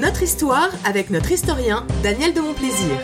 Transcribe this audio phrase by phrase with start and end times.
[0.00, 2.96] Notre histoire avec notre historien Daniel de Montplaisir.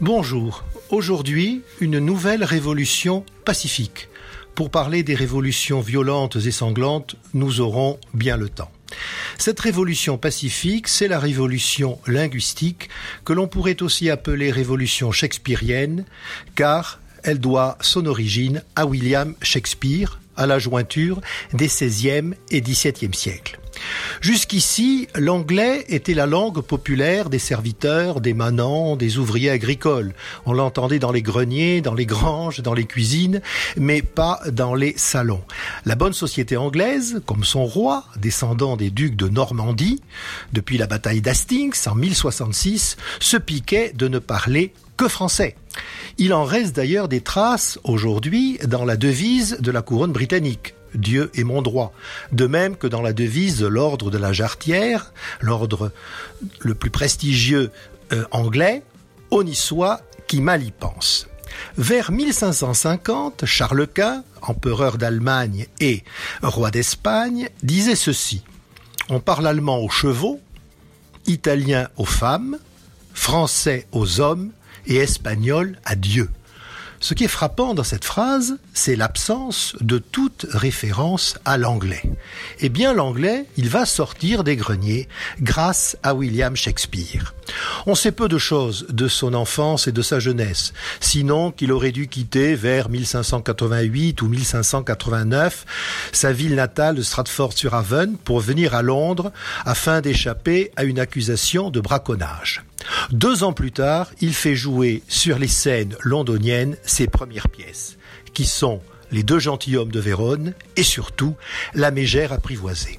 [0.00, 0.64] Bonjour.
[0.90, 4.08] Aujourd'hui, une nouvelle révolution pacifique.
[4.56, 8.72] Pour parler des révolutions violentes et sanglantes, nous aurons bien le temps.
[9.38, 12.88] Cette révolution pacifique, c'est la révolution linguistique
[13.24, 16.04] que l'on pourrait aussi appeler révolution shakespearienne,
[16.56, 21.20] car elle doit son origine à William Shakespeare, à la jointure
[21.52, 23.60] des XVIe et XVIIe siècles.
[24.20, 30.14] Jusqu'ici, l'anglais était la langue populaire des serviteurs, des manants, des ouvriers agricoles.
[30.46, 33.40] On l'entendait dans les greniers, dans les granges, dans les cuisines,
[33.76, 35.42] mais pas dans les salons.
[35.84, 40.00] La bonne société anglaise, comme son roi, descendant des ducs de Normandie,
[40.52, 45.56] depuis la bataille d'Hastings en 1066, se piquait de ne parler que français.
[46.18, 50.74] Il en reste d'ailleurs des traces aujourd'hui dans la devise de la couronne britannique.
[50.94, 51.92] Dieu est mon droit.
[52.32, 55.92] De même que dans la devise de l'ordre de la Jarretière, l'ordre
[56.60, 57.70] le plus prestigieux
[58.12, 58.82] euh, anglais,
[59.30, 61.28] on y soit qui mal y pense.
[61.76, 66.04] Vers 1550, Charles Quint, empereur d'Allemagne et
[66.42, 68.42] roi d'Espagne, disait ceci.
[69.08, 70.40] On parle allemand aux chevaux,
[71.26, 72.58] italien aux femmes,
[73.14, 74.52] français aux hommes
[74.86, 76.30] et espagnol à Dieu.
[77.02, 82.02] Ce qui est frappant dans cette phrase, c'est l'absence de toute référence à l'anglais.
[82.60, 85.08] Eh bien, l'anglais, il va sortir des greniers
[85.40, 87.34] grâce à William Shakespeare.
[87.86, 91.90] On sait peu de choses de son enfance et de sa jeunesse, sinon qu'il aurait
[91.90, 95.66] dû quitter vers 1588 ou 1589
[96.12, 99.32] sa ville natale de Stratford-sur-Avon pour venir à Londres
[99.64, 102.62] afin d'échapper à une accusation de braconnage.
[103.10, 107.98] Deux ans plus tard, il fait jouer sur les scènes londoniennes ses premières pièces,
[108.34, 108.80] qui sont
[109.10, 111.34] Les deux gentilshommes de Vérone et surtout
[111.74, 112.98] La mégère apprivoisée.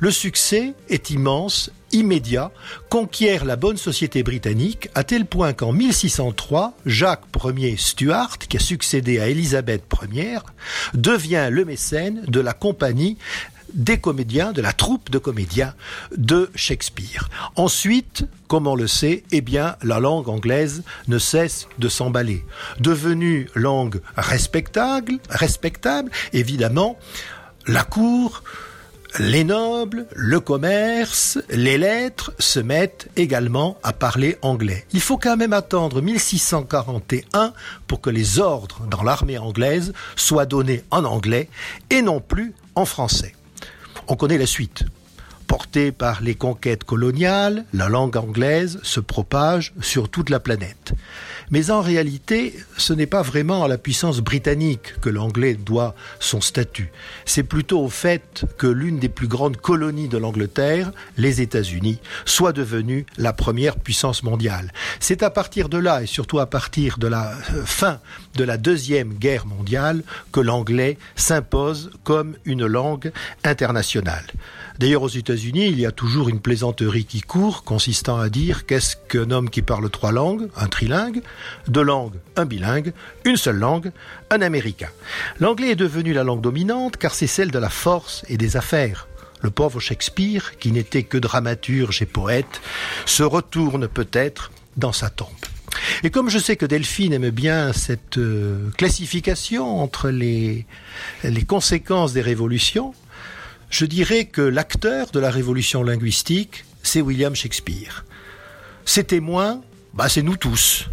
[0.00, 2.52] Le succès est immense, immédiat,
[2.88, 8.60] conquiert la bonne société britannique à tel point qu'en 1603, Jacques Ier Stuart, qui a
[8.60, 10.38] succédé à Élisabeth Ier,
[10.94, 13.18] devient le mécène de la compagnie
[13.74, 15.74] des comédiens, de la troupe de comédiens
[16.16, 17.28] de Shakespeare.
[17.56, 22.44] Ensuite, comme on le sait, eh bien, la langue anglaise ne cesse de s'emballer.
[22.80, 26.98] Devenue langue respectable, respectable, évidemment,
[27.66, 28.42] la cour,
[29.18, 34.84] les nobles, le commerce, les lettres se mettent également à parler anglais.
[34.92, 37.52] Il faut quand même attendre 1641
[37.86, 41.48] pour que les ordres dans l'armée anglaise soient donnés en anglais
[41.90, 43.34] et non plus en français.
[44.08, 44.84] On connaît la suite.
[45.46, 50.94] Portée par les conquêtes coloniales, la langue anglaise se propage sur toute la planète.
[51.50, 56.40] Mais en réalité, ce n'est pas vraiment à la puissance britannique que l'anglais doit son
[56.40, 56.90] statut.
[57.24, 62.52] C'est plutôt au fait que l'une des plus grandes colonies de l'Angleterre, les États-Unis, soit
[62.52, 64.72] devenue la première puissance mondiale.
[64.98, 68.00] C'est à partir de là, et surtout à partir de la euh, fin
[68.34, 70.02] de la Deuxième Guerre mondiale,
[70.32, 73.12] que l'anglais s'impose comme une langue
[73.44, 74.24] internationale.
[74.78, 75.08] D'ailleurs, aux
[75.44, 79.60] Il y a toujours une plaisanterie qui court, consistant à dire qu'est-ce qu'un homme qui
[79.60, 81.22] parle trois langues, un trilingue,
[81.68, 83.92] deux langues, un bilingue, une seule langue,
[84.30, 84.88] un américain.
[85.38, 89.08] L'anglais est devenu la langue dominante car c'est celle de la force et des affaires.
[89.42, 92.62] Le pauvre Shakespeare, qui n'était que dramaturge et poète,
[93.04, 95.28] se retourne peut-être dans sa tombe.
[96.02, 100.64] Et comme je sais que Delphine aime bien cette euh, classification entre les
[101.46, 102.94] conséquences des révolutions,
[103.70, 108.04] je dirais que l'acteur de la révolution linguistique, c'est William Shakespeare.
[108.84, 109.62] Ses témoins,
[109.94, 110.86] bah, c'est nous tous.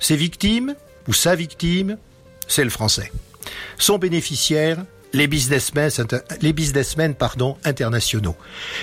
[0.00, 0.74] Ses victimes,
[1.08, 1.98] ou sa victime,
[2.48, 3.12] c'est le français.
[3.78, 5.90] Son bénéficiaire, les businessmen,
[7.64, 8.36] internationaux.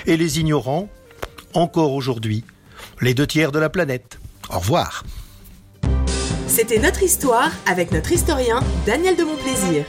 [0.06, 0.88] Et les ignorants,
[1.52, 2.44] encore aujourd'hui,
[3.00, 4.18] les deux tiers de la planète.
[4.50, 5.04] Au revoir.
[6.46, 9.84] C'était notre histoire avec notre historien Daniel de Montplaisir.